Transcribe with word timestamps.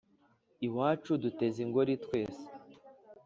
Iwacu 0.67 1.11
duteze 1.23 1.59
ingori 1.65 1.93
twese.- 2.03 2.45